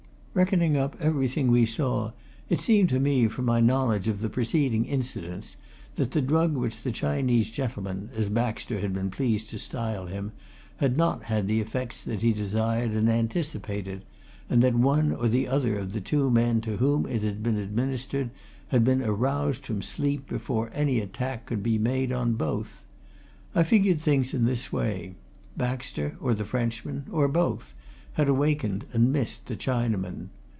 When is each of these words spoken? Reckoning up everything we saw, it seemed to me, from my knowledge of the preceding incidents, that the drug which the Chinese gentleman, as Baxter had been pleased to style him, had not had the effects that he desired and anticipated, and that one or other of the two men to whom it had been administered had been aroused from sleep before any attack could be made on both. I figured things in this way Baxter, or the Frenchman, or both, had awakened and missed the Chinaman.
Reckoning 0.33 0.77
up 0.77 0.95
everything 1.01 1.51
we 1.51 1.65
saw, 1.65 2.13
it 2.47 2.61
seemed 2.61 2.87
to 2.87 3.01
me, 3.01 3.27
from 3.27 3.43
my 3.43 3.59
knowledge 3.59 4.07
of 4.07 4.21
the 4.21 4.29
preceding 4.29 4.85
incidents, 4.85 5.57
that 5.95 6.11
the 6.11 6.21
drug 6.21 6.53
which 6.55 6.83
the 6.83 6.91
Chinese 6.93 7.51
gentleman, 7.51 8.09
as 8.15 8.29
Baxter 8.29 8.79
had 8.79 8.93
been 8.93 9.11
pleased 9.11 9.49
to 9.49 9.59
style 9.59 10.05
him, 10.05 10.31
had 10.77 10.95
not 10.95 11.23
had 11.23 11.47
the 11.49 11.59
effects 11.59 12.01
that 12.03 12.21
he 12.21 12.31
desired 12.31 12.91
and 12.91 13.09
anticipated, 13.09 14.05
and 14.49 14.63
that 14.63 14.73
one 14.73 15.11
or 15.11 15.25
other 15.49 15.75
of 15.77 15.91
the 15.91 15.99
two 15.99 16.31
men 16.31 16.61
to 16.61 16.77
whom 16.77 17.05
it 17.07 17.23
had 17.23 17.43
been 17.43 17.57
administered 17.57 18.29
had 18.69 18.85
been 18.85 19.01
aroused 19.01 19.65
from 19.65 19.81
sleep 19.81 20.29
before 20.29 20.71
any 20.73 20.99
attack 21.01 21.45
could 21.45 21.61
be 21.61 21.77
made 21.77 22.13
on 22.13 22.35
both. 22.35 22.85
I 23.53 23.63
figured 23.63 23.99
things 23.99 24.33
in 24.33 24.45
this 24.45 24.71
way 24.71 25.15
Baxter, 25.57 26.15
or 26.21 26.33
the 26.33 26.45
Frenchman, 26.45 27.07
or 27.11 27.27
both, 27.27 27.73
had 28.15 28.27
awakened 28.27 28.83
and 28.91 29.09
missed 29.13 29.45
the 29.47 29.55
Chinaman. 29.55 30.27